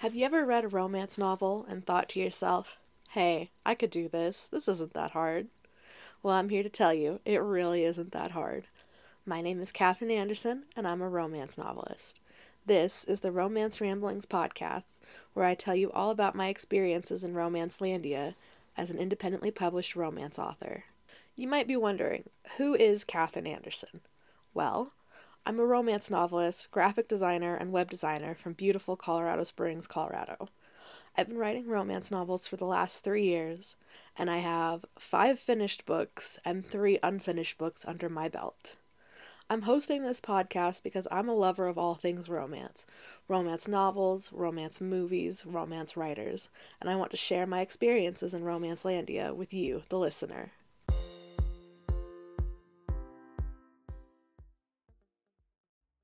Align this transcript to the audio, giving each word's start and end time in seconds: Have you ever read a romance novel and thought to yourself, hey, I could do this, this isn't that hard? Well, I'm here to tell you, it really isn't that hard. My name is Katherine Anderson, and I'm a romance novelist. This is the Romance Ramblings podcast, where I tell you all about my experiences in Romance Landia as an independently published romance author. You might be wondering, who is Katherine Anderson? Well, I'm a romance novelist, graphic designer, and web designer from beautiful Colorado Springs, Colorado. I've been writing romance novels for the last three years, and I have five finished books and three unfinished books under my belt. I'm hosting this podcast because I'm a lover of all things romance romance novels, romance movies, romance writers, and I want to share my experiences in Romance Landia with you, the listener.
Have 0.00 0.14
you 0.14 0.26
ever 0.26 0.44
read 0.44 0.62
a 0.62 0.68
romance 0.68 1.16
novel 1.16 1.64
and 1.70 1.82
thought 1.82 2.10
to 2.10 2.20
yourself, 2.20 2.76
hey, 3.12 3.50
I 3.64 3.74
could 3.74 3.88
do 3.88 4.10
this, 4.10 4.46
this 4.46 4.68
isn't 4.68 4.92
that 4.92 5.12
hard? 5.12 5.46
Well, 6.22 6.34
I'm 6.34 6.50
here 6.50 6.62
to 6.62 6.68
tell 6.68 6.92
you, 6.92 7.20
it 7.24 7.40
really 7.40 7.82
isn't 7.82 8.12
that 8.12 8.32
hard. 8.32 8.66
My 9.24 9.40
name 9.40 9.58
is 9.58 9.72
Katherine 9.72 10.10
Anderson, 10.10 10.64
and 10.76 10.86
I'm 10.86 11.00
a 11.00 11.08
romance 11.08 11.56
novelist. 11.56 12.20
This 12.66 13.04
is 13.04 13.20
the 13.20 13.32
Romance 13.32 13.80
Ramblings 13.80 14.26
podcast, 14.26 15.00
where 15.32 15.46
I 15.46 15.54
tell 15.54 15.74
you 15.74 15.90
all 15.92 16.10
about 16.10 16.34
my 16.34 16.48
experiences 16.48 17.24
in 17.24 17.32
Romance 17.32 17.78
Landia 17.78 18.34
as 18.76 18.90
an 18.90 18.98
independently 18.98 19.50
published 19.50 19.96
romance 19.96 20.38
author. 20.38 20.84
You 21.36 21.48
might 21.48 21.66
be 21.66 21.76
wondering, 21.76 22.24
who 22.58 22.74
is 22.74 23.02
Katherine 23.02 23.46
Anderson? 23.46 24.02
Well, 24.52 24.92
I'm 25.48 25.60
a 25.60 25.64
romance 25.64 26.10
novelist, 26.10 26.72
graphic 26.72 27.06
designer, 27.06 27.54
and 27.54 27.70
web 27.70 27.88
designer 27.88 28.34
from 28.34 28.54
beautiful 28.54 28.96
Colorado 28.96 29.44
Springs, 29.44 29.86
Colorado. 29.86 30.48
I've 31.16 31.28
been 31.28 31.38
writing 31.38 31.68
romance 31.68 32.10
novels 32.10 32.48
for 32.48 32.56
the 32.56 32.64
last 32.64 33.04
three 33.04 33.22
years, 33.22 33.76
and 34.18 34.28
I 34.28 34.38
have 34.38 34.84
five 34.98 35.38
finished 35.38 35.86
books 35.86 36.36
and 36.44 36.66
three 36.66 36.98
unfinished 37.00 37.58
books 37.58 37.84
under 37.86 38.08
my 38.08 38.28
belt. 38.28 38.74
I'm 39.48 39.62
hosting 39.62 40.02
this 40.02 40.20
podcast 40.20 40.82
because 40.82 41.06
I'm 41.12 41.28
a 41.28 41.32
lover 41.32 41.68
of 41.68 41.78
all 41.78 41.94
things 41.94 42.28
romance 42.28 42.84
romance 43.28 43.68
novels, 43.68 44.32
romance 44.32 44.80
movies, 44.80 45.46
romance 45.46 45.96
writers, 45.96 46.48
and 46.80 46.90
I 46.90 46.96
want 46.96 47.12
to 47.12 47.16
share 47.16 47.46
my 47.46 47.60
experiences 47.60 48.34
in 48.34 48.42
Romance 48.42 48.82
Landia 48.82 49.32
with 49.32 49.54
you, 49.54 49.84
the 49.90 49.98
listener. 50.00 50.50